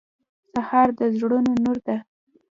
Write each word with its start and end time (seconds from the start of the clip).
سهار 0.51 0.87
د 0.99 1.01
زړونو 1.17 1.51
نور 1.63 1.77
ده. 1.87 1.97